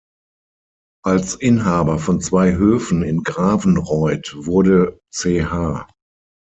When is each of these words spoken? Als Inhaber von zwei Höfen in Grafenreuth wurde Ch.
Als 1.05 1.35
Inhaber 1.35 1.99
von 1.99 2.21
zwei 2.21 2.53
Höfen 2.53 3.03
in 3.03 3.21
Grafenreuth 3.21 4.33
wurde 4.35 4.99
Ch. 5.13 5.47